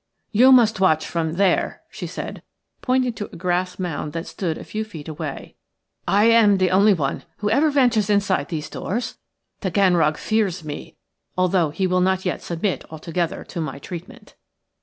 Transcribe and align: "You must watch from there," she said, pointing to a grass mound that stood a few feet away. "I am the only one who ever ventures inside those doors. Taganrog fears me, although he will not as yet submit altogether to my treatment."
"You 0.31 0.51
must 0.51 0.79
watch 0.79 1.05
from 1.05 1.33
there," 1.33 1.83
she 1.91 2.07
said, 2.07 2.41
pointing 2.81 3.13
to 3.13 3.27
a 3.31 3.35
grass 3.35 3.77
mound 3.77 4.13
that 4.13 4.25
stood 4.25 4.57
a 4.57 4.63
few 4.63 4.83
feet 4.83 5.07
away. 5.07 5.53
"I 6.07 6.23
am 6.23 6.57
the 6.57 6.71
only 6.71 6.95
one 6.95 7.23
who 7.37 7.51
ever 7.51 7.69
ventures 7.69 8.09
inside 8.09 8.49
those 8.49 8.67
doors. 8.67 9.19
Taganrog 9.61 10.17
fears 10.17 10.63
me, 10.63 10.95
although 11.37 11.69
he 11.69 11.85
will 11.85 12.01
not 12.01 12.17
as 12.17 12.25
yet 12.25 12.41
submit 12.41 12.83
altogether 12.89 13.43
to 13.43 13.61
my 13.61 13.77
treatment." 13.77 14.33